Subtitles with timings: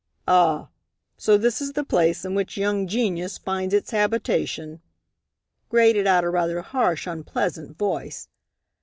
[0.27, 0.69] "Ah!
[1.15, 4.81] So this is the place in which young genius finds its habitation;"
[5.69, 8.27] grated out a rather harsh, unpleasant voice.